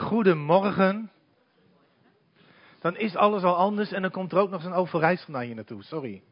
[0.00, 1.10] Goedemorgen.
[2.78, 5.54] Dan is alles al anders en dan komt er ook nog zo'n Overijssel naar je
[5.54, 5.82] naartoe.
[5.82, 6.22] Sorry.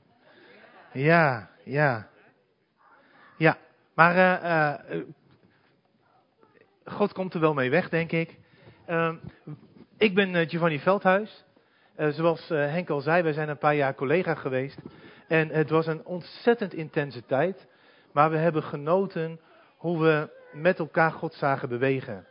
[0.92, 2.08] Ja, ja.
[3.36, 3.56] Ja,
[3.94, 5.04] maar uh, uh,
[6.84, 8.38] God komt er wel mee weg, denk ik.
[8.88, 9.14] Uh,
[9.96, 11.44] ik ben Giovanni Veldhuis.
[11.96, 14.78] zoals Henk al zei, wij zijn een paar jaar collega geweest.
[15.26, 17.66] En het was een ontzettend intense tijd.
[18.12, 19.40] Maar we hebben genoten
[19.76, 22.26] hoe we met elkaar God zagen bewegen.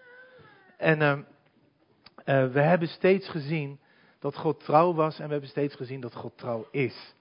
[0.78, 3.80] En uh, uh, we hebben steeds gezien
[4.20, 7.16] dat God trouw was en we hebben steeds gezien dat God trouw is.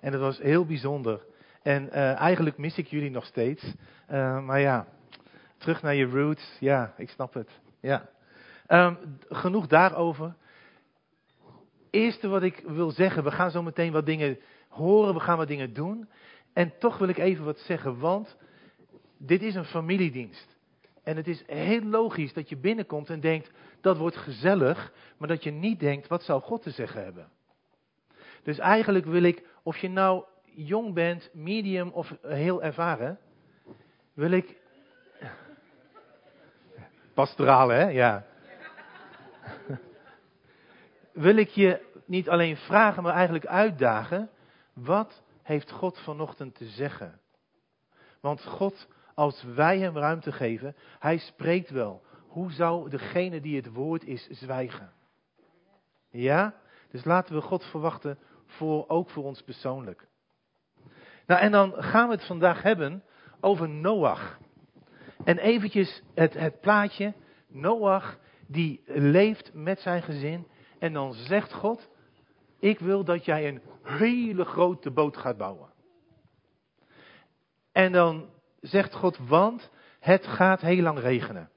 [0.00, 1.24] En dat was heel bijzonder.
[1.62, 3.74] En uh, eigenlijk mis ik jullie nog steeds.
[4.44, 4.86] maar ja,
[5.58, 6.56] terug naar je roots.
[6.60, 7.60] Ja, ik snap het.
[7.80, 8.08] Ja.
[8.68, 10.34] Um, genoeg daarover.
[11.90, 14.38] Eerste wat ik wil zeggen, we gaan zo meteen wat dingen
[14.68, 16.08] horen, we gaan wat dingen doen.
[16.52, 18.36] En toch wil ik even wat zeggen, want
[19.18, 20.56] dit is een familiedienst.
[21.02, 23.50] En het is heel logisch dat je binnenkomt en denkt,
[23.80, 27.28] dat wordt gezellig, maar dat je niet denkt, wat zou God te zeggen hebben?
[28.42, 33.18] Dus eigenlijk wil ik, of je nou jong bent, medium of heel ervaren,
[34.14, 34.56] wil ik.
[37.14, 37.88] Pastoraal, hè?
[37.88, 38.26] Ja.
[41.12, 44.30] wil ik je niet alleen vragen, maar eigenlijk uitdagen.
[44.72, 47.20] Wat heeft God vanochtend te zeggen?
[48.20, 48.88] Want God
[49.20, 52.02] als wij hem ruimte geven, hij spreekt wel.
[52.28, 54.92] Hoe zou degene die het woord is zwijgen?
[56.10, 56.54] Ja?
[56.90, 60.08] Dus laten we God verwachten, voor, ook voor ons persoonlijk.
[61.26, 63.04] Nou, en dan gaan we het vandaag hebben
[63.40, 64.38] over Noach.
[65.24, 67.14] En eventjes het, het plaatje.
[67.48, 70.46] Noach, die leeft met zijn gezin.
[70.78, 71.88] En dan zegt God,
[72.58, 75.68] ik wil dat jij een hele grote boot gaat bouwen.
[77.72, 81.50] En dan zegt God, want het gaat heel lang regenen.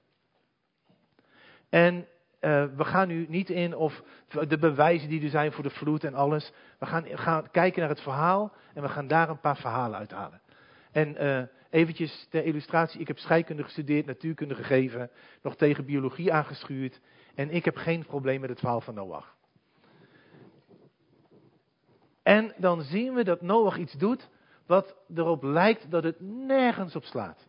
[1.70, 4.04] En uh, we gaan nu niet in of
[4.48, 6.52] de bewijzen die er zijn voor de vloed en alles.
[6.80, 10.42] We gaan, gaan kijken naar het verhaal en we gaan daar een paar verhalen uithalen.
[10.92, 15.10] En uh, eventjes ter illustratie, ik heb scheikunde gestudeerd, natuurkunde gegeven,
[15.42, 17.00] nog tegen biologie aangeschuurd.
[17.36, 19.36] En ik heb geen probleem met het verhaal van Noach.
[22.24, 24.30] En dan zien we dat Noach iets doet
[24.66, 27.48] wat erop lijkt dat het nergens op slaat.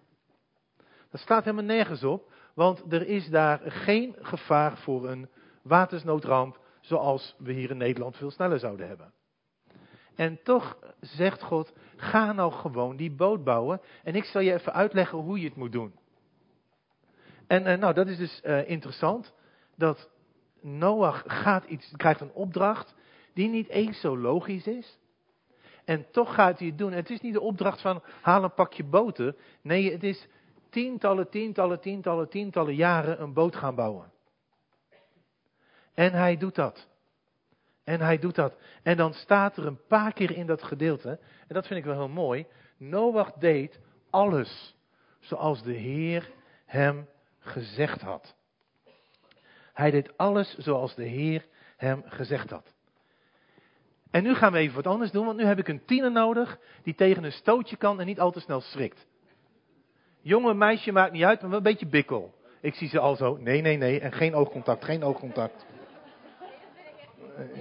[1.10, 5.28] Dat staat helemaal nergens op, want er is daar geen gevaar voor een
[5.62, 9.12] watersnoodramp zoals we hier in Nederland veel sneller zouden hebben.
[10.14, 14.72] En toch zegt God, ga nou gewoon die boot bouwen en ik zal je even
[14.72, 15.94] uitleggen hoe je het moet doen.
[17.46, 19.34] En uh, nou, dat is dus uh, interessant,
[19.76, 20.10] dat
[20.60, 22.94] Noach gaat iets, krijgt een opdracht
[23.34, 24.98] die niet eens zo logisch is.
[25.84, 26.92] En toch gaat hij het doen.
[26.92, 29.36] Het is niet de opdracht van haal een pakje boter.
[29.62, 30.28] Nee, het is
[30.70, 34.12] tientallen, tientallen, tientallen, tientallen jaren een boot gaan bouwen.
[35.94, 36.88] En hij doet dat.
[37.84, 38.56] En hij doet dat.
[38.82, 41.08] En dan staat er een paar keer in dat gedeelte,
[41.48, 42.46] en dat vind ik wel heel mooi.
[42.76, 43.80] Noach deed
[44.10, 44.76] alles
[45.20, 46.30] zoals de Heer
[46.66, 47.08] hem
[47.38, 48.36] gezegd had.
[49.72, 51.46] Hij deed alles zoals de Heer
[51.76, 52.73] hem gezegd had.
[54.14, 56.58] En nu gaan we even wat anders doen, want nu heb ik een tiener nodig
[56.82, 59.06] die tegen een stootje kan en niet al te snel schrikt.
[60.20, 62.34] Jonge meisje maakt niet uit, maar wel een beetje bikkel.
[62.60, 65.66] Ik zie ze al zo, nee, nee, nee, en geen oogcontact, geen oogcontact.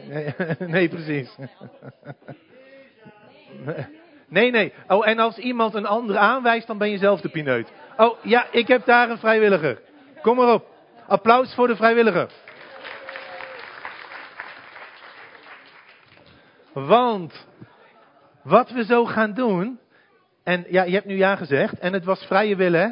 [0.08, 0.34] Nee,
[0.76, 1.36] nee precies.
[4.28, 4.74] Nee, nee.
[4.88, 7.72] Oh, en als iemand een ander aanwijst, dan ben je zelf de pineut.
[7.98, 9.82] Oh, ja, ik heb daar een vrijwilliger.
[10.22, 10.66] Kom maar op.
[11.08, 12.32] Applaus voor de vrijwilliger.
[16.74, 17.48] Want
[18.44, 19.80] wat we zo gaan doen.
[20.44, 21.80] En ja, je hebt nu ja gezegd.
[21.80, 22.90] En het was vrije wil, hè?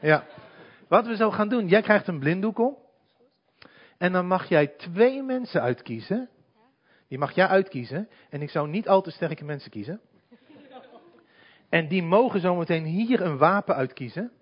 [0.00, 0.24] Ja.
[0.88, 1.68] Wat we zo gaan doen.
[1.68, 2.76] Jij krijgt een blinddoek om.
[3.98, 6.28] En dan mag jij twee mensen uitkiezen.
[7.08, 8.08] Die mag jij uitkiezen.
[8.30, 10.00] En ik zou niet al te sterke mensen kiezen.
[11.68, 14.32] En die mogen zometeen hier een wapen uitkiezen.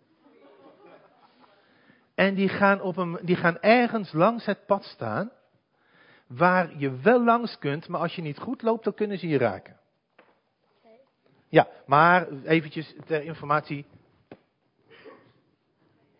[2.14, 5.30] En die gaan, op een, die gaan ergens langs het pad staan
[6.36, 9.38] waar je wel langs kunt, maar als je niet goed loopt, dan kunnen ze je
[9.38, 9.80] raken.
[11.48, 13.86] Ja, maar eventjes ter informatie.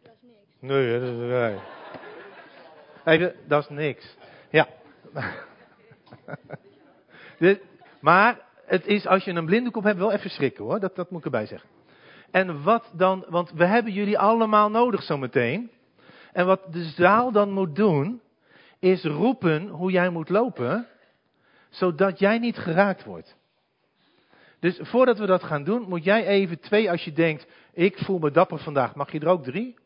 [0.03, 0.56] Dat is niks.
[0.59, 1.59] Nee, dat is, nee.
[3.05, 4.17] Even, dat is niks.
[4.50, 4.69] Ja.
[8.00, 10.81] maar het is, als je een blinddoek hebt, wel even schrikken hoor.
[10.81, 11.69] Dat, dat moet ik erbij zeggen.
[12.31, 15.70] En wat dan, want we hebben jullie allemaal nodig zometeen.
[16.32, 18.21] En wat de zaal dan moet doen,
[18.82, 20.87] is roepen hoe jij moet lopen,
[21.69, 23.37] zodat jij niet geraakt wordt.
[24.58, 28.19] Dus voordat we dat gaan doen, moet jij even twee, als je denkt, ik voel
[28.19, 29.79] me dapper vandaag, mag je er ook drie?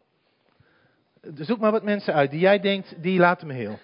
[1.35, 3.79] zoek maar wat mensen uit die jij denkt, die laten me heel.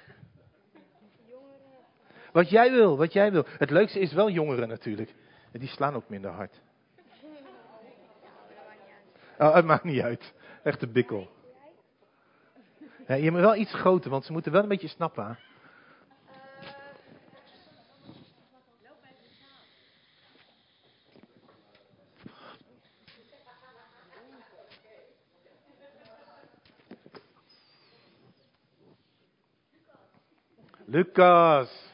[2.33, 3.47] Wat jij wil, wat jij wil.
[3.59, 5.15] Het leukste is wel jongeren natuurlijk.
[5.53, 6.61] Die slaan ook minder hard.
[9.39, 10.33] Oh, het maakt niet uit.
[10.63, 11.31] Echt een bikkel.
[13.13, 15.39] Ja, je moet wel iets groter, want ze moeten wel een beetje snappen.
[30.87, 31.91] Lucas.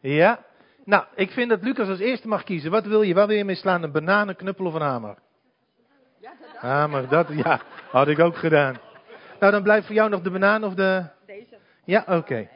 [0.00, 0.44] Ja?
[0.86, 2.70] Nou, ik vind dat Lucas als eerste mag kiezen.
[2.70, 3.14] Wat wil je?
[3.14, 3.82] Waar wil je mee slaan?
[3.82, 5.18] Een banaan, een knuppel of een hamer?
[6.56, 7.60] Hamer, dat ja,
[7.90, 8.76] had ik ook gedaan.
[9.40, 11.04] Nou, dan blijft voor jou nog de banaan of de...
[11.26, 11.56] Deze.
[11.84, 12.48] Ja, oké.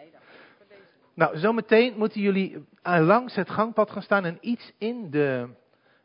[1.15, 5.49] Nou, zometeen moeten jullie eh, langs het gangpad gaan staan en iets in de...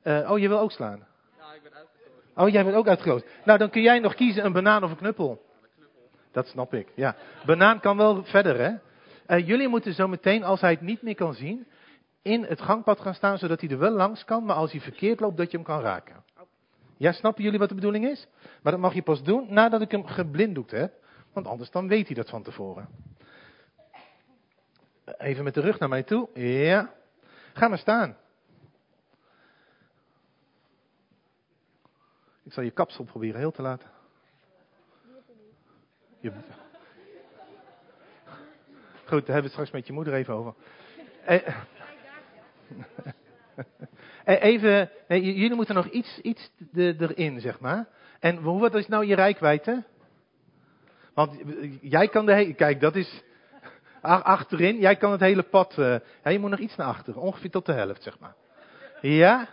[0.02, 1.08] eh, oh, je wil ook slaan?
[1.38, 2.36] Ja, ik ben uitgekozen.
[2.36, 3.28] Oh, jij bent ook uitgekozen.
[3.44, 5.42] Nou, dan kun jij nog kiezen een banaan of een knuppel.
[6.32, 7.16] Dat snap ik, ja.
[7.46, 8.74] Banaan kan wel verder, hè.
[9.26, 11.68] Eh, jullie moeten zo meteen, als hij het niet meer kan zien,
[12.26, 15.20] in het gangpad gaan staan, zodat hij er wel langs kan, maar als hij verkeerd
[15.20, 16.24] loopt, dat je hem kan raken.
[16.98, 18.28] Ja, snappen jullie wat de bedoeling is?
[18.62, 20.94] Maar dat mag je pas doen nadat ik hem geblinddoekt heb,
[21.34, 22.88] want anders dan weet hij dat van tevoren.
[25.18, 26.30] Even met de rug naar mij toe.
[26.40, 26.94] Ja.
[27.54, 28.18] Ga maar staan.
[32.44, 33.90] Ik zal je kapsel proberen heel te laten.
[39.06, 40.54] Goed, daar hebben we het straks met je moeder even over.
[41.26, 41.56] Eh,
[44.26, 47.88] even, nee, jullie moeten nog iets, iets erin, zeg maar.
[48.20, 49.84] En hoe is nou je rijkwijde?
[51.14, 51.38] Want
[51.82, 53.24] jij kan de hele, kijk, dat is
[54.02, 57.66] achterin, jij kan het hele pad, eh, je moet nog iets naar achteren, ongeveer tot
[57.66, 58.36] de helft, zeg maar.
[59.02, 59.48] Ja?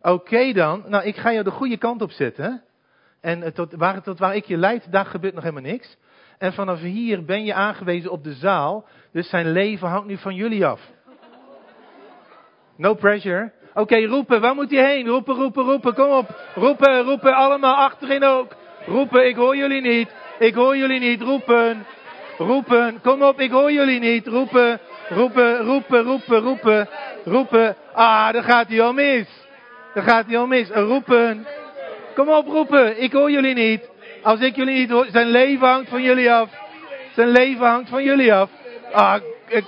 [0.00, 2.62] Oké dan, nou ik ga jou de goede kant op zetten.
[3.20, 5.96] En eh, tot waar, tot waar ik je leid, daar gebeurt nog helemaal niks.
[6.38, 8.86] En vanaf hier ben je aangewezen op de zaal.
[9.12, 10.92] Dus zijn leven hangt nu van jullie af.
[12.76, 13.52] No pressure.
[13.74, 15.06] Oké, roepen, waar moet hij heen?
[15.06, 16.40] Roepen, roepen, roepen, kom op.
[16.54, 18.52] Roepen, roepen, allemaal achterin ook.
[18.86, 20.08] Roepen, ik hoor jullie niet.
[20.38, 21.86] Ik hoor jullie niet, roepen.
[22.38, 24.26] Roepen, kom op, ik hoor jullie niet.
[24.26, 26.88] Roepen, roepen, roepen, roepen, roepen.
[27.24, 29.26] Roepen, ah, daar gaat hij al mis.
[29.94, 30.68] Daar gaat hij al mis.
[30.68, 31.46] Roepen.
[32.14, 33.02] Kom op, roepen.
[33.02, 33.90] Ik hoor jullie niet.
[34.22, 36.50] Als ik jullie niet hoor, zijn leven hangt van jullie af.
[37.14, 38.50] Zijn leven hangt van jullie af.
[38.92, 39.64] Ah, ik...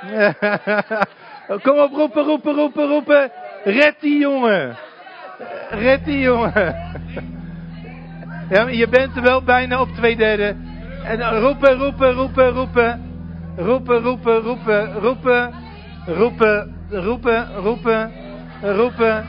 [1.46, 3.30] Kom op, roepen, roepen, roepen, roepen.
[3.64, 4.76] Red die jongen.
[5.70, 6.74] Red die jongen.
[8.50, 10.56] Ja, je bent er wel bijna op twee derde.
[11.04, 13.04] En dan roepen, roepen, roepen, roepen.
[13.56, 15.54] Roepen, roepen, roepen, roepen.
[16.06, 18.12] Roepen, roepen, roepen,
[18.62, 19.26] roepen.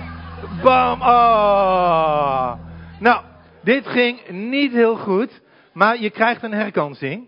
[0.63, 1.01] Bam!
[1.01, 2.53] Ah.
[2.99, 3.21] Nou,
[3.63, 5.41] dit ging niet heel goed,
[5.73, 7.27] maar je krijgt een herkansing.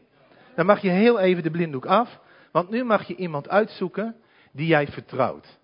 [0.56, 2.20] Dan mag je heel even de blinddoek af,
[2.52, 4.16] want nu mag je iemand uitzoeken
[4.52, 5.58] die jij vertrouwt.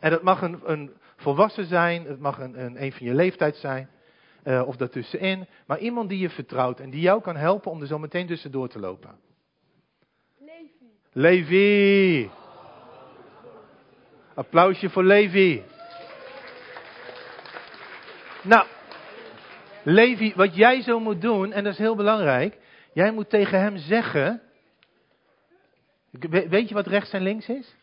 [0.00, 3.56] En dat mag een, een volwassen zijn, het mag een, een, een van je leeftijd
[3.56, 3.88] zijn,
[4.42, 5.46] eh, of daartussenin.
[5.66, 8.68] Maar iemand die je vertrouwt en die jou kan helpen om er zo meteen tussendoor
[8.68, 9.18] te lopen.
[10.38, 10.70] Levi.
[11.12, 12.30] Levi!
[14.34, 15.62] Applausje voor Levi.
[18.42, 18.66] Nou,
[19.82, 22.58] Levi, wat jij zo moet doen, en dat is heel belangrijk.
[22.92, 24.42] Jij moet tegen hem zeggen.
[26.12, 27.74] We- Weet je wat rechts en links is?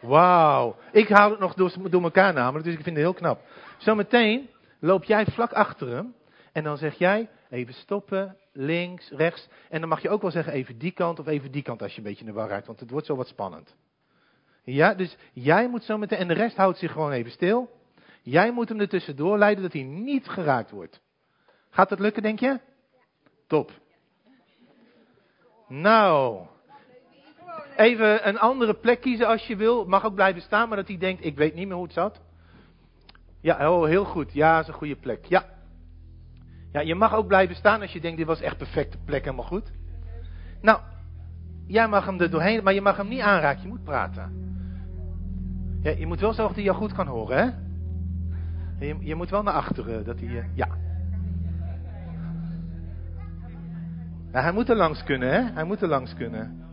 [0.00, 0.76] Wauw.
[0.92, 3.40] Ik haal het nog door, door elkaar namelijk, dus ik vind het heel knap.
[3.76, 4.48] Zometeen
[4.80, 6.14] loop jij vlak achter hem.
[6.52, 9.48] En dan zeg jij even stoppen, links, rechts.
[9.68, 11.92] En dan mag je ook wel zeggen even die kant of even die kant als
[11.92, 12.66] je een beetje in de war raakt.
[12.66, 13.74] Want het wordt zo wat spannend.
[14.64, 17.70] Ja, dus jij moet zo meteen, en de rest houdt zich gewoon even stil.
[18.22, 21.00] Jij moet hem er tussendoor leiden dat hij niet geraakt wordt.
[21.70, 22.60] Gaat dat lukken, denk je?
[23.46, 23.70] Top.
[25.68, 26.46] Nou.
[27.76, 29.84] Even een andere plek kiezen als je wil.
[29.84, 32.20] Mag ook blijven staan, maar dat hij denkt, ik weet niet meer hoe het zat.
[33.40, 34.32] Ja, oh, heel goed.
[34.32, 35.24] Ja, dat is een goede plek.
[35.24, 35.44] Ja.
[36.72, 39.44] Ja, je mag ook blijven staan als je denkt, dit was echt perfecte plek, helemaal
[39.44, 39.72] goed.
[40.60, 40.80] Nou,
[41.66, 44.46] jij mag hem er doorheen, maar je mag hem niet aanraken, je moet praten.
[45.82, 48.86] Ja, je moet wel zorgen dat hij jou goed kan horen, hè?
[48.86, 50.38] Je, je moet wel naar achteren, dat hij...
[50.38, 50.44] eh,
[54.28, 54.34] Ja.
[54.34, 55.52] Nou, hij moet er langs kunnen, hè?
[55.52, 56.66] Hij moet er langs kunnen.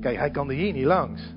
[0.00, 1.34] Kijk, hij kan er hier niet langs.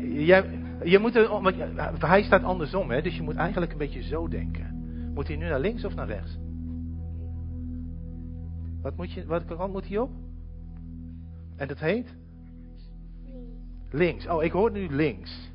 [0.00, 3.02] Jij, je moet er, want hij staat andersom, hè?
[3.02, 4.68] Dus je moet eigenlijk een beetje zo denken.
[5.14, 6.38] Moet hij nu naar links of naar rechts?
[8.82, 10.10] Wat moet je, welke kant moet hij op?
[11.56, 12.14] En dat heet?
[13.90, 14.26] Links.
[14.26, 15.50] Oh, ik hoor nu links.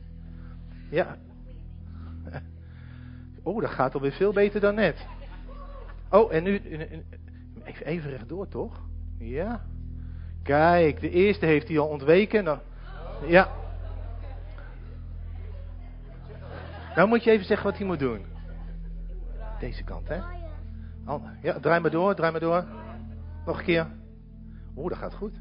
[0.90, 1.18] Ja.
[3.46, 5.08] Oh, dat gaat alweer veel beter dan net.
[6.10, 6.62] Oh, en nu.
[7.84, 8.82] Even, rechtdoor, toch?
[9.18, 9.66] Ja.
[10.44, 12.60] Kijk, de eerste heeft hij al ontweken.
[13.28, 13.50] Ja.
[16.96, 18.26] Nou moet je even zeggen wat hij moet doen.
[19.60, 20.20] Deze kant, hè?
[21.42, 22.66] Ja, draai maar door, draai maar door.
[23.46, 23.88] Nog een keer.
[24.76, 25.40] Oeh, dat gaat goed.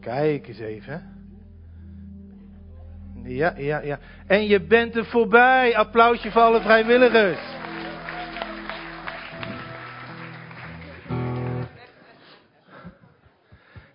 [0.00, 1.19] Kijk eens even.
[3.22, 3.98] Ja, ja, ja.
[4.26, 5.76] En je bent er voorbij.
[5.76, 7.58] Applausje voor alle vrijwilligers.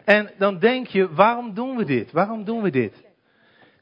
[0.05, 2.11] En dan denk je, waarom doen we dit?
[2.11, 3.03] Waarom doen we dit?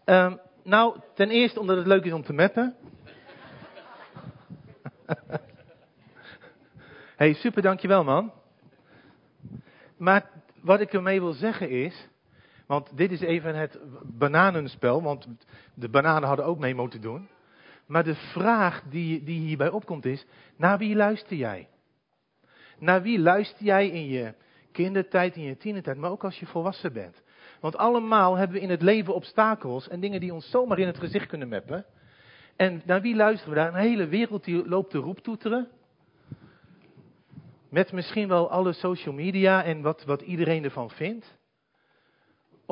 [0.06, 2.76] Um, nou, ten eerste omdat het leuk is om te mappen.
[7.16, 8.32] hey, super, dankjewel man.
[9.98, 10.30] Maar
[10.62, 12.08] wat ik ermee wil zeggen is,
[12.65, 15.27] want dit is even het bananenspel, want
[15.74, 17.29] de bananen hadden ook mee moeten doen.
[17.86, 21.67] Maar de vraag die, die hierbij opkomt is, naar wie luister jij?
[22.79, 24.34] Naar wie luister jij in je
[24.72, 27.22] kindertijd, in je tienertijd, maar ook als je volwassen bent?
[27.60, 30.98] Want allemaal hebben we in het leven obstakels en dingen die ons zomaar in het
[30.98, 31.86] gezicht kunnen meppen.
[32.55, 33.67] En naar wie luisteren we daar?
[33.67, 35.67] Een hele wereld die loopt te roeptoeteren.
[37.70, 41.38] Met misschien wel alle social media en wat, wat iedereen ervan vindt.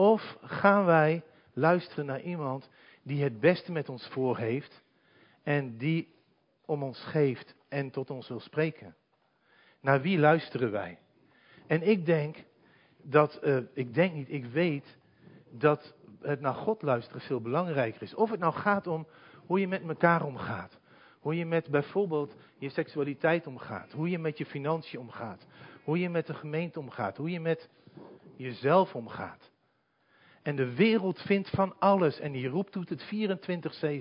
[0.01, 2.69] Of gaan wij luisteren naar iemand
[3.03, 4.83] die het beste met ons voor heeft
[5.43, 6.13] en die
[6.65, 8.95] om ons geeft en tot ons wil spreken?
[9.79, 10.99] Naar wie luisteren wij?
[11.67, 12.43] En ik denk
[13.01, 14.97] dat, uh, ik denk niet, ik weet
[15.49, 18.15] dat het naar God luisteren veel belangrijker is.
[18.15, 19.07] Of het nou gaat om
[19.45, 20.79] hoe je met elkaar omgaat.
[21.19, 23.91] Hoe je met bijvoorbeeld je seksualiteit omgaat.
[23.91, 25.47] Hoe je met je financiën omgaat.
[25.83, 27.17] Hoe je met de gemeente omgaat.
[27.17, 27.69] Hoe je met
[28.35, 29.50] jezelf omgaat.
[30.41, 33.03] En de wereld vindt van alles en die roept doet het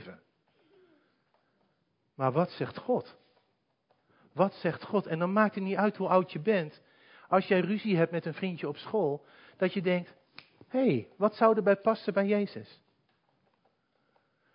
[0.06, 0.10] 24-7.
[2.14, 3.16] Maar wat zegt God?
[4.32, 5.06] Wat zegt God?
[5.06, 6.82] En dan maakt het niet uit hoe oud je bent.
[7.28, 9.24] Als jij ruzie hebt met een vriendje op school,
[9.56, 10.14] dat je denkt,
[10.68, 12.80] hé, hey, wat zou erbij passen bij Jezus?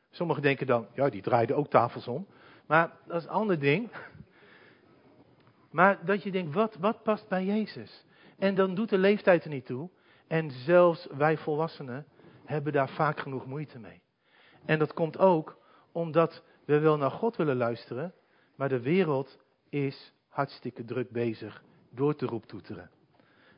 [0.09, 2.27] Sommigen denken dan, ja, die draaiden ook tafels om.
[2.65, 3.89] Maar dat is een ander ding.
[5.71, 8.05] Maar dat je denkt, wat, wat past bij Jezus?
[8.37, 9.89] En dan doet de leeftijd er niet toe.
[10.27, 12.05] En zelfs wij volwassenen
[12.45, 14.01] hebben daar vaak genoeg moeite mee.
[14.65, 15.57] En dat komt ook
[15.91, 18.13] omdat we wel naar God willen luisteren,
[18.55, 19.37] maar de wereld
[19.69, 22.89] is hartstikke druk bezig door te roeptoeteren.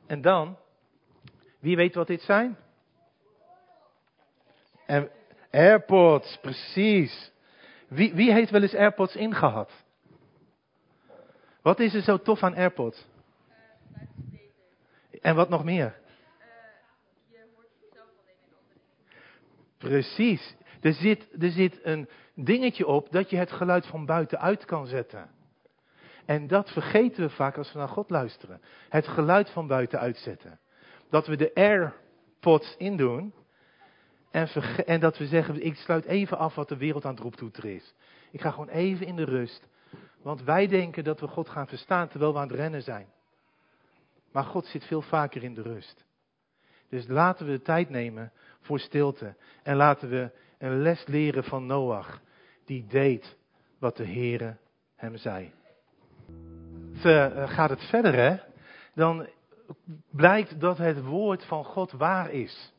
[0.06, 0.58] En dan,
[1.60, 2.58] wie weet wat dit zijn?
[5.52, 7.32] AirPods, precies.
[7.88, 9.72] Wie, wie heeft wel eens AirPods ingehad?
[11.62, 13.06] Wat is er zo tof aan AirPods?
[15.22, 16.00] En wat nog meer?
[19.78, 20.56] Precies.
[20.82, 25.30] Er zit, er zit een dingetje op dat je het geluid van buitenuit kan zetten.
[26.26, 28.62] En dat vergeten we vaak als we naar God luisteren.
[28.90, 30.60] Het geluid van buiten uitzetten.
[31.10, 33.34] Dat we de AirPods indoen.
[34.32, 34.48] En,
[34.86, 37.94] en dat we zeggen, ik sluit even af wat de wereld aan het roeptoeteren is.
[38.32, 39.68] Ik ga gewoon even in de rust.
[40.22, 43.08] Want wij denken dat we God gaan verstaan terwijl we aan het rennen zijn.
[44.32, 46.06] Maar God zit veel vaker in de rust.
[46.90, 48.32] Dus laten we de tijd nemen
[48.68, 49.36] voor stilte.
[49.64, 52.22] En laten we een les leren van Noach.
[52.66, 53.38] Die deed
[53.80, 54.58] wat de Heere
[54.96, 55.54] hem zei.
[57.06, 58.38] Uh, gaat het verder, hè?
[58.94, 59.28] Dan
[60.12, 62.74] blijkt dat het woord van God waar is.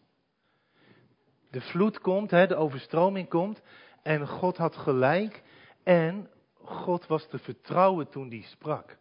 [1.51, 3.63] De vloed komt, hè, de overstroming komt.
[4.03, 5.43] En God had gelijk.
[5.85, 6.31] En
[6.63, 8.97] God was te vertrouwen toen hij sprak.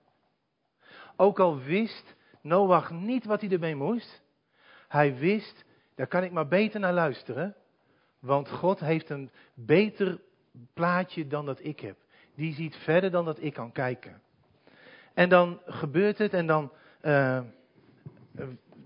[1.16, 4.22] Ook al wist Noach niet wat hij ermee moest.
[4.88, 5.66] Hij wist,
[5.98, 7.56] daar kan ik maar beter naar luisteren.
[8.20, 10.20] Want God heeft een beter
[10.74, 11.98] plaatje dan dat ik heb.
[12.36, 14.22] Die ziet verder dan dat ik kan kijken.
[15.14, 16.72] En dan gebeurt het en dan.
[17.02, 17.42] Uh,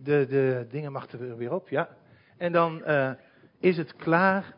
[0.03, 1.89] de, de dingen mag er weer op, ja.
[2.37, 3.11] En dan uh,
[3.59, 4.55] is het klaar.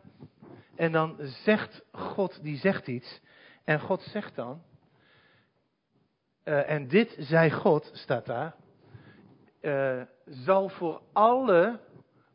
[0.76, 3.22] En dan zegt God, die zegt iets.
[3.64, 4.64] En God zegt dan.
[6.44, 8.56] Uh, en dit zei God, staat daar
[10.26, 11.80] zal voor alle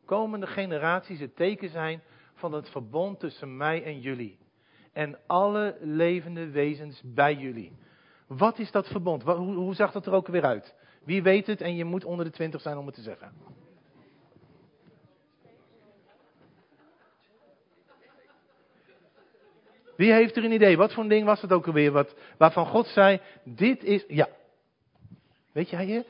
[0.08, 2.02] komende generaties het teken zijn
[2.34, 4.38] van het verbond tussen mij en jullie.
[4.92, 7.72] En alle levende wezens bij jullie.
[8.26, 9.22] Wat is dat verbond?
[9.22, 10.74] Hoe, hoe zag dat er ook weer uit?
[11.04, 13.32] Wie weet het en je moet onder de twintig zijn om het te zeggen.
[19.96, 20.76] Wie heeft er een idee?
[20.76, 21.92] Wat voor een ding was het ook alweer?
[21.92, 24.28] Wat, waarvan God zei, dit is, ja.
[25.52, 26.06] Weet jij het?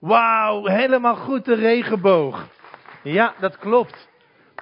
[0.00, 2.59] Wauw, helemaal goed, de regenboog.
[3.02, 4.08] Ja, dat klopt.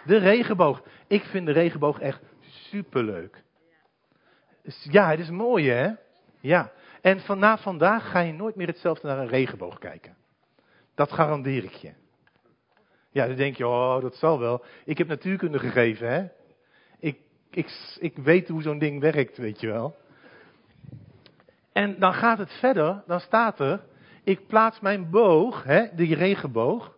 [0.04, 0.82] De regenboog.
[1.06, 3.42] Ik vind de regenboog echt superleuk.
[4.82, 5.90] Ja, het is mooi hè?
[6.40, 6.72] Ja.
[7.00, 10.16] En vanaf vandaag ga je nooit meer hetzelfde naar een regenboog kijken.
[10.94, 11.92] Dat garandeer ik je.
[13.10, 14.64] Ja, dan denk je, oh, dat zal wel.
[14.84, 16.26] Ik heb natuurkunde gegeven, hè?
[16.98, 17.18] Ik,
[17.50, 19.96] ik, ik weet hoe zo'n ding werkt, weet je wel.
[21.72, 23.80] En dan gaat het verder, dan staat er,
[24.24, 26.97] ik plaats mijn boog, hè, die regenboog,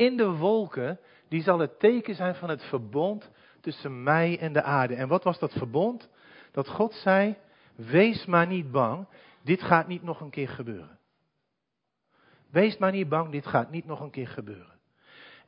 [0.00, 3.30] in de wolken, die zal het teken zijn van het verbond
[3.60, 4.94] tussen mij en de aarde.
[4.94, 6.08] En wat was dat verbond?
[6.52, 7.36] Dat God zei,
[7.74, 9.06] wees maar niet bang,
[9.42, 10.98] dit gaat niet nog een keer gebeuren.
[12.50, 14.78] Wees maar niet bang, dit gaat niet nog een keer gebeuren.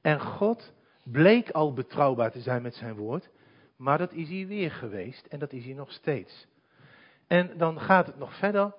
[0.01, 0.73] En God
[1.05, 3.29] bleek al betrouwbaar te zijn met zijn woord,
[3.77, 6.47] maar dat is hij weer geweest en dat is hij nog steeds.
[7.27, 8.75] En dan gaat het nog verder.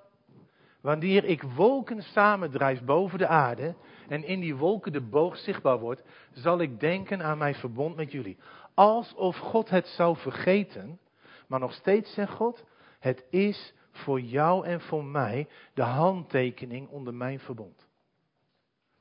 [0.83, 3.75] Wanneer ik wolken samendrijf boven de aarde
[4.07, 8.11] en in die wolken de boog zichtbaar wordt, zal ik denken aan mijn verbond met
[8.11, 8.37] jullie.
[8.73, 10.99] Alsof God het zou vergeten,
[11.47, 12.65] maar nog steeds zegt God,
[12.99, 17.87] het is voor jou en voor mij de handtekening onder mijn verbond.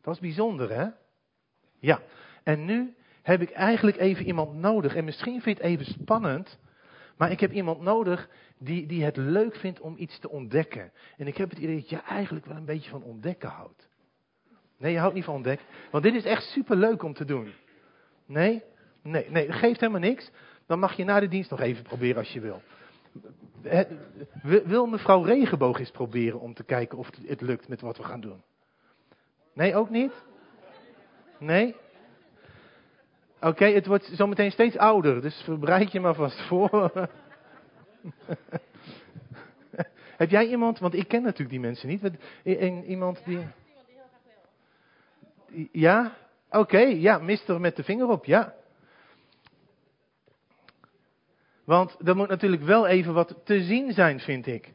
[0.01, 0.89] Dat is bijzonder, hè?
[1.79, 2.01] Ja,
[2.43, 4.95] en nu heb ik eigenlijk even iemand nodig.
[4.95, 6.59] En misschien vind je het even spannend,
[7.23, 10.93] maar ik heb iemand nodig die, die het leuk vindt om iets te ontdekken.
[11.17, 13.89] En ik heb het idee dat je eigenlijk wel een beetje van ontdekken houdt.
[14.79, 15.67] Nee, je houdt niet van ontdekken.
[15.91, 17.53] Want dit is echt super leuk om te doen.
[18.27, 18.63] Nee?
[19.03, 20.31] Nee, nee, geeft helemaal niks.
[20.67, 22.63] Dan mag je na de dienst nog even proberen als je wil.
[24.65, 28.21] Wil mevrouw Regenboog eens proberen om te kijken of het lukt met wat we gaan
[28.21, 28.43] doen?
[29.55, 30.13] Nee, ook niet?
[31.39, 31.77] Nee?
[33.45, 36.93] Oké, het wordt zometeen steeds ouder, dus bereid je maar vast voor.
[40.17, 42.11] Heb jij iemand, want ik ken natuurlijk die mensen niet,
[42.87, 43.47] iemand die...
[45.73, 46.17] Ja?
[46.51, 48.55] Oké, ja, mister met de vinger op, ja.
[51.65, 54.73] Want er moet natuurlijk wel even wat te zien zijn, vind ik.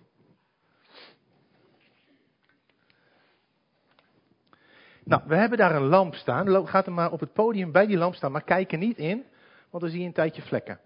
[5.08, 6.68] Nou, we hebben daar een lamp staan.
[6.68, 9.26] Gaat er maar op het podium bij die lamp staan, maar kijk er niet in,
[9.70, 10.80] want dan zie je een tijdje vlekken.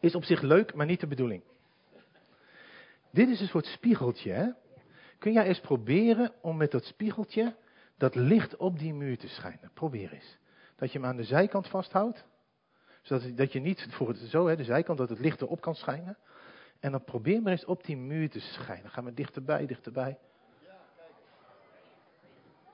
[0.00, 1.42] Is op zich leuk, maar niet de bedoeling.
[3.10, 4.32] Dit is een soort spiegeltje.
[4.32, 4.48] Hè?
[5.18, 7.54] Kun jij eens proberen om met dat spiegeltje
[7.96, 9.70] dat licht op die muur te schijnen?
[9.74, 10.38] Probeer eens.
[10.76, 12.24] Dat je hem aan de zijkant vasthoudt.
[13.02, 15.74] Zodat dat je niet voor het, zo, hè, de zijkant, dat het licht erop kan
[15.74, 16.16] schijnen.
[16.80, 18.90] En dan probeer maar eens op die muur te schijnen.
[18.90, 20.18] Ga maar dichterbij, dichterbij.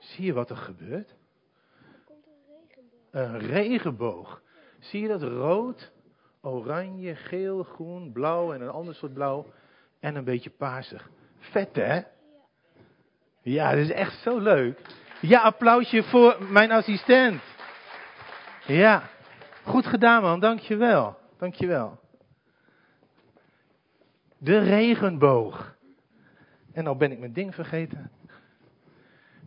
[0.03, 1.15] Zie je wat er gebeurt?
[3.11, 4.41] Een regenboog.
[4.79, 5.91] Zie je dat rood,
[6.41, 9.45] oranje, geel, groen, blauw en een ander soort blauw.
[9.99, 11.09] En een beetje paarsig.
[11.37, 12.01] Vet hè?
[13.41, 14.79] Ja, dat is echt zo leuk.
[15.21, 17.41] Ja, applausje voor mijn assistent.
[18.65, 19.09] Ja,
[19.63, 21.17] goed gedaan man, dankjewel.
[21.37, 21.99] Dankjewel.
[24.37, 25.75] De regenboog.
[26.73, 28.11] En nou ben ik mijn ding vergeten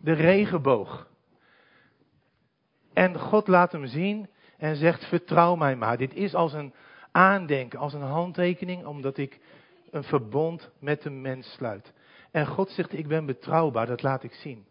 [0.01, 1.07] de regenboog.
[2.93, 5.97] En God laat hem zien en zegt: Vertrouw mij maar.
[5.97, 6.73] Dit is als een
[7.11, 9.39] aandenken, als een handtekening, omdat ik
[9.91, 11.93] een verbond met een mens sluit.
[12.31, 14.65] En God zegt: Ik ben betrouwbaar, dat laat ik zien.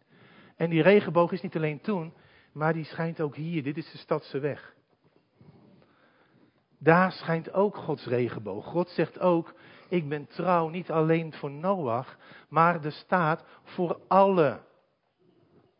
[0.56, 2.12] En die regenboog is niet alleen toen,
[2.52, 3.62] maar die schijnt ook hier.
[3.62, 4.74] Dit is de stadse weg.
[6.78, 8.64] Daar schijnt ook Gods regenboog.
[8.64, 9.54] God zegt ook:
[9.88, 12.16] Ik ben trouw niet alleen voor Noach,
[12.48, 14.60] maar er staat voor alle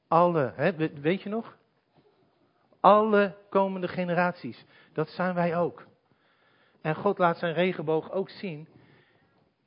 [0.09, 1.57] alle, hè, weet je nog?
[2.81, 4.65] Alle komende generaties.
[4.93, 5.87] Dat zijn wij ook.
[6.81, 8.69] En God laat zijn regenboog ook zien.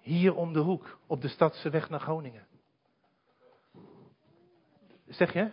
[0.02, 2.48] Hier om de hoek, op de stadse weg naar Groningen.
[5.08, 5.52] Zeg je?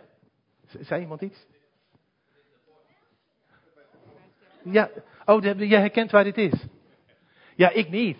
[0.65, 1.47] Zei iemand iets?
[4.63, 4.89] Ja,
[5.25, 6.65] oh, jij herkent waar dit is.
[7.55, 8.17] Ja, ik niet.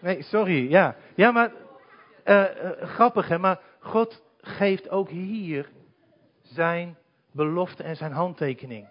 [0.00, 0.96] Nee, sorry, ja.
[1.14, 1.52] Ja, maar
[2.24, 2.44] uh,
[2.82, 5.70] grappig hè, maar God geeft ook hier
[6.42, 6.96] zijn
[7.32, 8.88] belofte en zijn handtekening.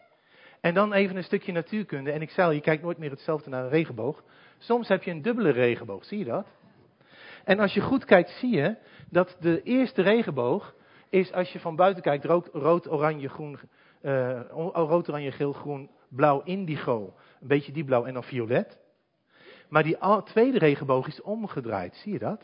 [0.62, 2.12] En dan even een stukje natuurkunde.
[2.12, 4.24] En ik zei je kijkt nooit meer hetzelfde naar een regenboog.
[4.58, 6.48] Soms heb je een dubbele regenboog, zie je dat?
[7.44, 8.76] En als je goed kijkt, zie je
[9.10, 10.76] dat de eerste regenboog
[11.10, 13.60] is als je van buiten kijkt rood, rood oranje, groen,
[14.02, 14.42] uh,
[14.74, 17.14] rood, oranje, geel, groen, blauw, indigo.
[17.42, 18.80] Een beetje die blauw en dan violet.
[19.70, 22.44] Maar die tweede regenboog is omgedraaid, zie je dat?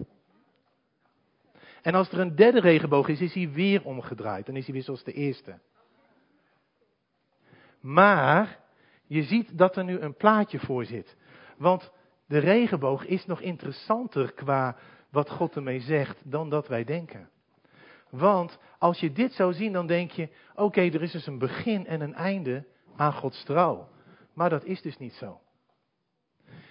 [1.81, 4.45] En als er een derde regenboog is, is hij weer omgedraaid.
[4.45, 5.59] Dan is hij weer zoals de eerste.
[7.81, 8.59] Maar
[9.07, 11.17] je ziet dat er nu een plaatje voor zit.
[11.57, 11.91] Want
[12.27, 14.77] de regenboog is nog interessanter qua
[15.09, 17.29] wat God ermee zegt dan dat wij denken.
[18.09, 21.85] Want als je dit zou zien, dan denk je, oké, er is dus een begin
[21.85, 23.87] en een einde aan Gods trouw.
[24.33, 25.39] Maar dat is dus niet zo.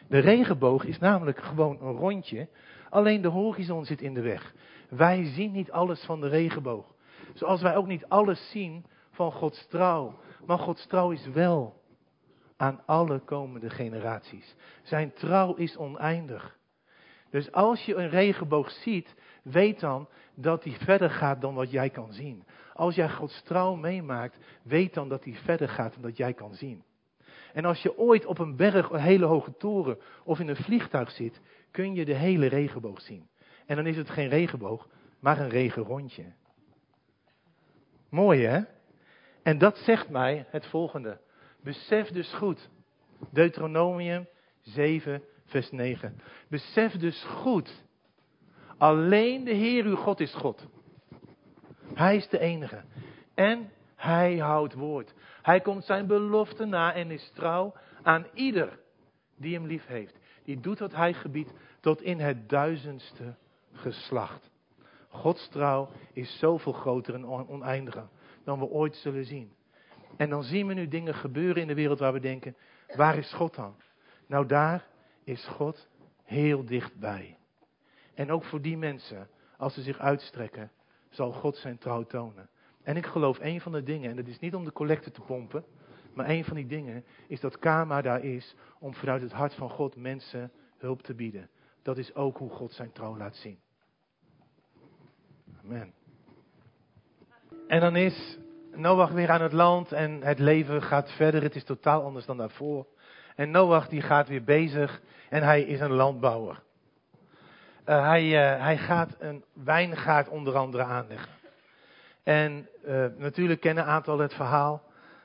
[0.09, 2.49] De regenboog is namelijk gewoon een rondje,
[2.91, 4.55] alleen de horizon zit in de weg.
[4.89, 6.95] Wij zien niet alles van de regenboog.
[7.35, 10.19] Zoals wij ook niet alles zien van Gods trouw.
[10.47, 11.83] Maar Gods trouw is wel
[12.57, 14.55] aan alle komende generaties.
[14.83, 16.59] Zijn trouw is oneindig.
[17.31, 21.91] Dus als je een regenboog ziet, weet dan dat die verder gaat dan wat jij
[21.91, 22.45] kan zien.
[22.73, 26.55] Als jij Gods trouw meemaakt, weet dan dat die verder gaat dan dat jij kan
[26.55, 26.85] zien.
[27.53, 31.11] En als je ooit op een berg, een hele hoge toren of in een vliegtuig
[31.11, 33.29] zit, kun je de hele regenboog zien.
[33.67, 34.89] En dan is het geen regenboog,
[35.21, 36.25] maar een regenrondje.
[38.09, 38.61] Mooi hè?
[39.43, 41.21] En dat zegt mij het volgende.
[41.63, 42.69] Besef dus goed.
[43.31, 44.29] Deuteronomium
[44.61, 46.21] 7, vers 9.
[46.49, 47.85] Besef dus goed.
[48.79, 50.67] Alleen de Heer uw God is God.
[51.95, 52.83] Hij is de enige.
[53.35, 55.15] En hij houdt woord.
[55.43, 58.79] Hij komt zijn belofte na en is trouw aan ieder
[59.37, 60.19] die hem lief heeft.
[60.45, 63.37] Die doet wat hij gebiedt tot in het duizendste
[63.77, 64.51] geslacht.
[65.09, 68.09] Gods trouw is zoveel groter en oneindiger
[68.45, 69.53] dan we ooit zullen zien.
[70.17, 72.57] En dan zien we nu dingen gebeuren in de wereld waar we denken,
[72.97, 73.75] waar is God dan?
[74.27, 74.87] Nou daar
[75.25, 75.89] is God
[76.25, 77.37] heel dichtbij.
[78.15, 80.71] En ook voor die mensen, als ze zich uitstrekken,
[81.11, 82.49] zal God zijn trouw tonen.
[82.83, 85.21] En ik geloof een van de dingen, en dat is niet om de collecte te
[85.21, 85.65] pompen,
[86.15, 89.71] maar een van die dingen is dat Kama daar is om vanuit het hart van
[89.71, 91.51] God mensen hulp te bieden.
[91.83, 93.59] Dat is ook hoe God zijn trouw laat zien.
[97.69, 98.39] En dan is
[98.73, 101.43] Noach weer aan het land en het leven gaat verder.
[101.43, 102.87] Het is totaal anders dan daarvoor.
[103.37, 106.63] En Noach die gaat weer bezig en hij is een landbouwer.
[107.87, 111.33] Uh, hij, uh, hij gaat een wijngaard onder andere aanleggen.
[112.23, 114.83] En uh, natuurlijk kennen een aantal het verhaal.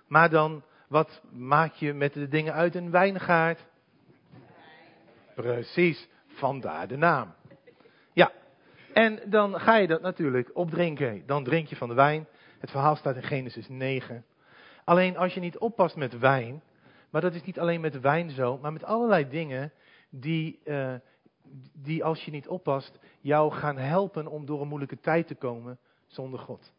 [0.08, 3.66] Maar dan, wat maak je met de dingen uit een wijngaard?
[5.36, 7.34] Precies, vandaar de naam.
[8.94, 11.24] En dan ga je dat natuurlijk opdrinken.
[11.26, 12.28] Dan drink je van de wijn.
[12.60, 14.26] Het verhaal staat in Genesis 9.
[14.84, 16.62] Alleen als je niet oppast met wijn,
[17.10, 19.72] maar dat is niet alleen met wijn zo, maar met allerlei dingen
[20.10, 20.94] die, uh,
[21.74, 25.80] die als je niet oppast, jou gaan helpen om door een moeilijke tijd te komen
[26.08, 26.74] zonder God.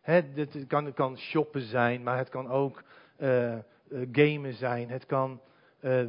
[0.00, 2.82] Het kan, kan, shoppen zijn, maar het kan ook
[3.18, 3.54] uh,
[4.12, 5.40] gamen zijn, het kan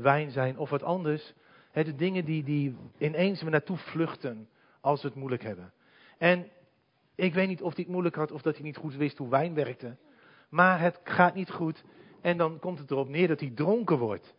[0.02, 1.34] wijn zijn of wat anders.
[1.72, 4.48] De dingen die, die ineens we naartoe vluchten
[4.84, 5.74] als we het moeilijk hebben.
[6.18, 6.50] En
[7.16, 9.30] ik weet niet of hij het moeilijk had of dat hij niet goed wist hoe
[9.30, 9.98] wijn werkte.
[10.50, 11.84] Maar het gaat niet goed.
[12.22, 14.34] En dan komt het erop neer dat hij dronken wordt.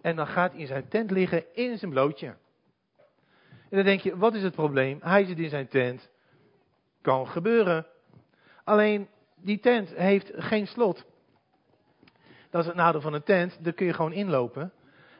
[0.00, 2.26] En dan gaat hij in zijn tent liggen in zijn blootje.
[2.26, 4.98] En dan denk je, wat is het probleem?
[5.02, 6.10] Hij zit in zijn tent.
[7.00, 7.86] Kan gebeuren.
[8.64, 11.04] Alleen, die tent heeft geen slot.
[12.50, 13.64] Dat is het nadeel van een tent.
[13.64, 14.72] Daar kun je gewoon inlopen.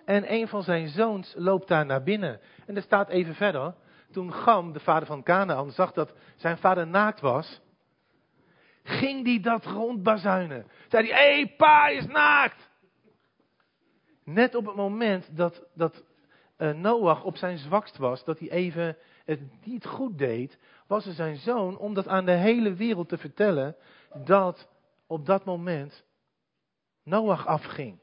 [0.05, 2.41] En een van zijn zoons loopt daar naar binnen.
[2.67, 3.75] En er staat even verder
[4.13, 7.61] toen Gam, de vader van Canaan, zag dat zijn vader naakt was,
[8.83, 10.67] ging die dat rondbazuinen.
[10.89, 12.71] Zei hij, hé, hey, pa is naakt!
[14.25, 16.05] Net op het moment dat, dat
[16.59, 21.13] uh, Noach op zijn zwakst was, dat hij even het niet goed deed, was er
[21.13, 23.77] zijn zoon om dat aan de hele wereld te vertellen,
[24.25, 24.69] dat
[25.07, 26.05] op dat moment
[27.05, 28.01] Noach afging.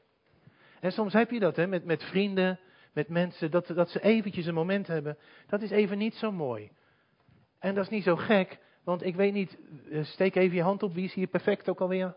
[0.80, 2.60] En soms heb je dat hè, met, met vrienden,
[2.92, 5.18] met mensen, dat, dat ze eventjes een moment hebben.
[5.46, 6.70] Dat is even niet zo mooi.
[7.58, 9.58] En dat is niet zo gek, want ik weet niet,
[9.90, 12.16] eh, steek even je hand op, wie is hier perfect ook alweer?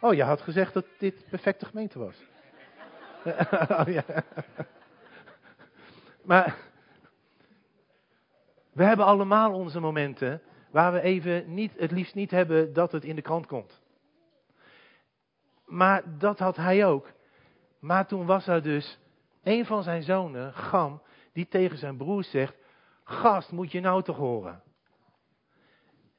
[0.00, 2.16] Oh, je had gezegd dat dit perfecte gemeente was.
[3.80, 4.04] oh, ja.
[6.22, 6.56] Maar
[8.72, 13.04] we hebben allemaal onze momenten waar we even niet, het liefst niet hebben dat het
[13.04, 13.80] in de krant komt.
[15.66, 17.12] Maar dat had hij ook.
[17.78, 18.98] Maar toen was er dus
[19.42, 22.56] een van zijn zonen, Gam, die tegen zijn broer zegt:
[23.04, 24.62] Gast, moet je nou toch horen?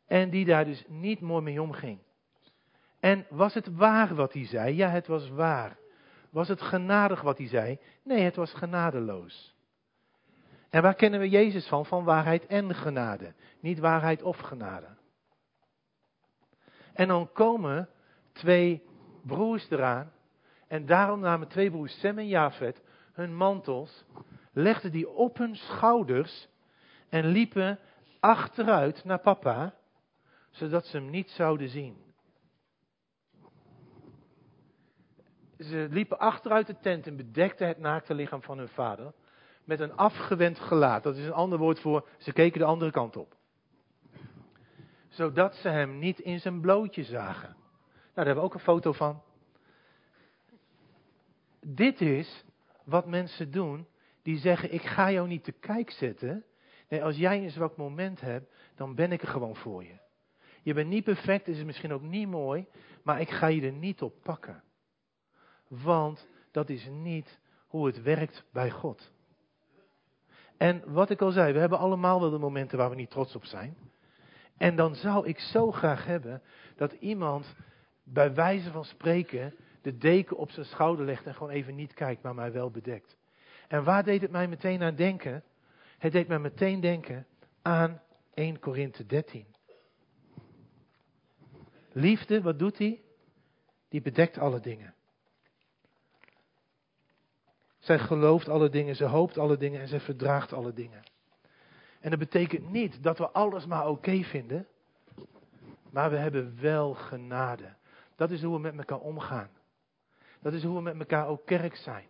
[0.07, 1.99] En die daar dus niet mooi mee omging.
[2.99, 4.75] En was het waar wat hij zei?
[4.75, 5.77] Ja, het was waar.
[6.29, 7.79] Was het genadig wat hij zei?
[8.03, 9.55] Nee, het was genadeloos.
[10.69, 11.85] En waar kennen we Jezus van?
[11.85, 13.33] Van waarheid en genade.
[13.59, 14.87] Niet waarheid of genade.
[16.93, 17.89] En dan komen
[18.31, 18.83] twee
[19.25, 20.11] broers eraan
[20.69, 22.81] en daarom namen twee broers Sem en Jafet
[23.13, 24.05] hun mantels,
[24.53, 26.47] legden die op hun schouders
[27.09, 27.79] en liepen
[28.19, 29.73] achteruit naar papa,
[30.49, 32.07] zodat ze hem niet zouden zien.
[35.59, 39.13] ze liepen achteruit de tent en bedekten het naakte lichaam van hun vader
[39.63, 41.03] met een afgewend gelaat.
[41.03, 43.35] Dat is een ander woord voor, ze keken de andere kant op.
[45.07, 47.49] Zodat ze hem niet in zijn blootje zagen.
[47.49, 49.21] Nou, daar hebben we ook een foto van.
[51.61, 52.43] Dit is
[52.83, 53.87] wat mensen doen
[54.21, 56.43] die zeggen, ik ga jou niet te kijk zetten.
[56.89, 59.99] Nee, als jij een zwak moment hebt, dan ben ik er gewoon voor je.
[60.61, 62.67] Je bent niet perfect, is misschien ook niet mooi,
[63.03, 64.63] maar ik ga je er niet op pakken.
[65.67, 69.11] Want dat is niet hoe het werkt bij God.
[70.57, 73.35] En wat ik al zei, we hebben allemaal wel de momenten waar we niet trots
[73.35, 73.77] op zijn.
[74.57, 76.41] En dan zou ik zo graag hebben
[76.75, 77.55] dat iemand
[78.03, 82.21] bij wijze van spreken de deken op zijn schouder legt en gewoon even niet kijkt,
[82.21, 83.17] maar mij wel bedekt.
[83.67, 85.43] En waar deed het mij meteen aan denken?
[85.97, 87.27] Het deed mij meteen denken
[87.61, 88.01] aan
[88.33, 89.45] 1 Korinthe 13.
[91.91, 93.01] Liefde, wat doet hij?
[93.89, 94.93] Die bedekt alle dingen.
[97.77, 101.03] Zij gelooft alle dingen, ze hoopt alle dingen en ze verdraagt alle dingen.
[101.99, 104.67] En dat betekent niet dat we alles maar oké vinden,
[105.89, 107.73] maar we hebben wel genade.
[108.15, 109.49] Dat is hoe we met elkaar omgaan.
[110.41, 112.05] Dat is hoe we met elkaar ook kerk zijn.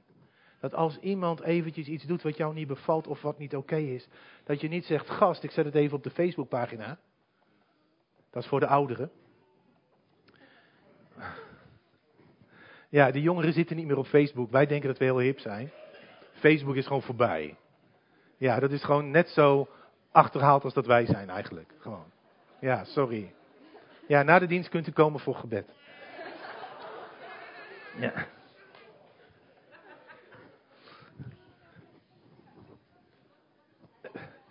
[0.60, 4.08] Dat als iemand eventjes iets doet wat jou niet bevalt of wat niet oké is,
[4.44, 7.00] dat je niet zegt, gast, ik zet het even op de Facebookpagina.
[8.32, 9.12] Dat is voor de ouderen.
[12.90, 14.52] Ja, de jongeren zitten niet meer op Facebook.
[14.52, 15.72] Wij denken dat we heel hip zijn.
[16.34, 17.58] Facebook is gewoon voorbij.
[18.38, 19.68] Ja, dat is gewoon net zo
[20.12, 21.74] achterhaald als dat wij zijn eigenlijk.
[21.80, 22.12] Gewoon.
[22.60, 23.34] Ja, sorry.
[24.08, 25.74] Ja, na de dienst kunt u komen voor gebed.
[27.98, 28.28] Ja.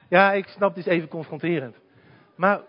[0.08, 1.76] Ja, ik snap, het is even confronterend.
[2.36, 2.60] Maar,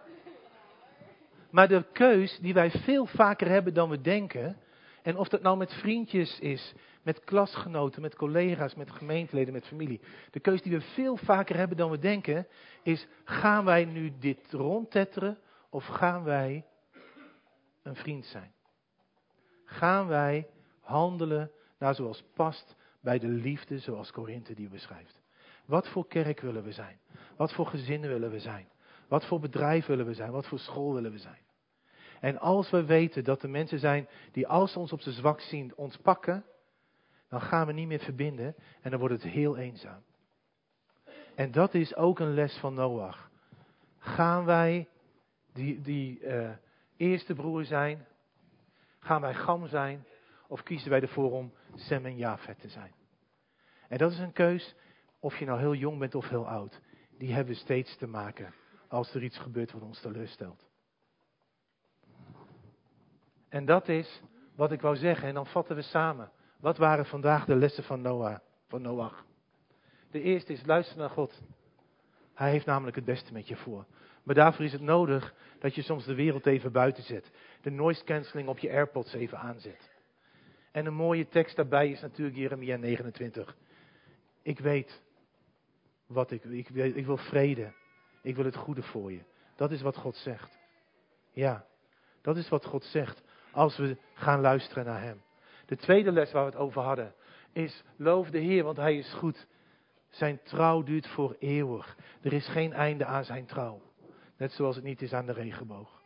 [1.50, 4.58] maar de keus die wij veel vaker hebben dan we denken,
[5.02, 10.02] en of dat nou met vriendjes is, met klasgenoten, met collega's, met gemeenteleden, met familie.
[10.32, 12.48] De keus die we veel vaker hebben dan we denken,
[12.84, 15.38] is gaan wij nu dit rondtetteren
[15.70, 16.66] of gaan wij
[17.84, 18.54] een vriend zijn?
[19.66, 20.48] Gaan wij
[20.90, 25.22] handelen naar zoals past bij de liefde zoals Korinthe die beschrijft?
[25.66, 27.00] Wat voor kerk willen we zijn?
[27.36, 28.68] Wat voor gezin willen we zijn?
[29.08, 30.32] Wat voor bedrijf willen we zijn?
[30.32, 31.48] Wat voor school willen we zijn?
[32.20, 35.40] En als we weten dat er mensen zijn die als ze ons op zijn zwak
[35.40, 36.46] zien ons pakken,
[37.30, 40.04] dan gaan we niet meer verbinden en dan wordt het heel eenzaam.
[41.36, 43.30] En dat is ook een les van Noach.
[43.98, 44.88] Gaan wij
[45.54, 46.50] die, die uh,
[46.98, 48.06] eerste broer zijn?
[49.00, 50.06] Gaan wij Gam zijn?
[50.50, 52.94] Of kiezen wij ervoor om Sem en Jafet te zijn?
[53.88, 54.76] En dat is een keus,
[55.20, 56.82] of je nou heel jong bent of heel oud.
[57.18, 58.54] Die hebben we steeds te maken
[58.88, 60.68] als er iets gebeurt wat ons teleurstelt.
[63.50, 64.22] En dat is
[64.56, 65.28] wat ik wou zeggen.
[65.28, 66.32] En dan vatten we samen.
[66.60, 69.26] Wat waren vandaag de lessen van Noah, van Noach?
[70.12, 71.42] De eerste is luister naar God.
[72.34, 73.86] Hij heeft namelijk het beste met je voor.
[74.24, 77.32] Maar daarvoor is het nodig dat je soms de wereld even buiten zet.
[77.62, 79.99] De noise cancelling op je AirPods even aanzet.
[80.72, 83.56] En een mooie tekst daarbij is natuurlijk Jeremia 29.
[84.42, 85.02] Ik weet
[86.08, 87.74] wat ik, ik, ik wil vrede.
[88.22, 89.22] Ik wil het goede voor je.
[89.56, 90.60] Dat is wat God zegt.
[91.32, 91.66] Ja,
[92.22, 95.22] dat is wat God zegt als we gaan luisteren naar Hem.
[95.66, 97.14] De tweede les waar we het over hadden
[97.52, 99.48] is loof de Heer, want Hij is goed.
[100.10, 101.98] Zijn trouw duurt voor eeuwig.
[102.22, 103.82] Er is geen einde aan zijn trouw.
[104.38, 106.02] Net zoals het niet is aan de regenboog.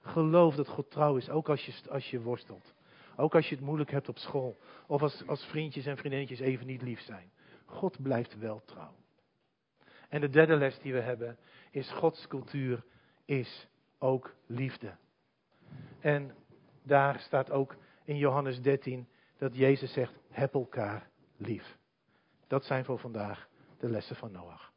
[0.00, 2.74] Geloof dat God trouw is, ook als je, als je worstelt.
[3.16, 4.56] Ook als je het moeilijk hebt op school.
[4.86, 7.30] Of als, als vriendjes en vriendinnetjes even niet lief zijn.
[7.64, 8.94] God blijft wel trouw.
[10.08, 11.38] En de derde les die we hebben
[11.70, 12.84] is Gods cultuur
[13.24, 14.96] is ook liefde.
[16.00, 16.34] En
[16.82, 21.78] daar staat ook in Johannes 13 dat Jezus zegt, heb elkaar lief.
[22.46, 23.48] Dat zijn voor vandaag
[23.78, 24.73] de lessen van Noach.